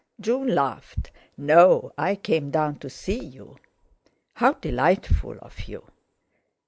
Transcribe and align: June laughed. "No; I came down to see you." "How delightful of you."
June 0.19 0.47
laughed. 0.55 1.11
"No; 1.37 1.91
I 1.95 2.15
came 2.15 2.49
down 2.49 2.79
to 2.79 2.89
see 2.89 3.23
you." 3.23 3.59
"How 4.33 4.53
delightful 4.53 5.37
of 5.43 5.65
you." 5.67 5.83